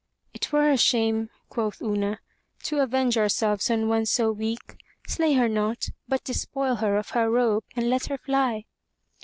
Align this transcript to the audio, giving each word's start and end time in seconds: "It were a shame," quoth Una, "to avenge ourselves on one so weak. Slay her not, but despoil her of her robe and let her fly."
"It 0.33 0.51
were 0.51 0.71
a 0.71 0.77
shame," 0.77 1.29
quoth 1.47 1.79
Una, 1.79 2.21
"to 2.63 2.79
avenge 2.79 3.19
ourselves 3.19 3.69
on 3.69 3.87
one 3.87 4.07
so 4.07 4.31
weak. 4.31 4.77
Slay 5.07 5.33
her 5.33 5.47
not, 5.47 5.89
but 6.07 6.23
despoil 6.23 6.77
her 6.77 6.97
of 6.97 7.11
her 7.11 7.29
robe 7.29 7.65
and 7.75 7.87
let 7.87 8.07
her 8.07 8.17
fly." 8.17 8.65